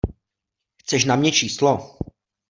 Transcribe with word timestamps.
Chceš 0.77 1.05
na 1.05 1.15
mě 1.15 1.31
číslo? 1.31 1.97